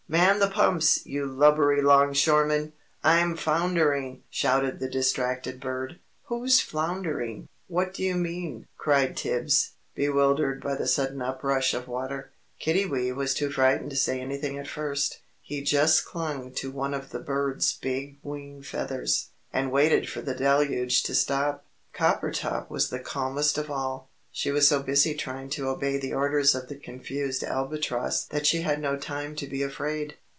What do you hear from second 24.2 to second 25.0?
She was so